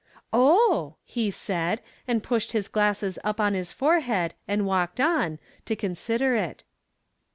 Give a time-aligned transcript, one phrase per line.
[0.33, 5.75] "Oh!" he said, and pushed his glasses up on his forehead and walked on, to
[5.75, 6.63] consider it.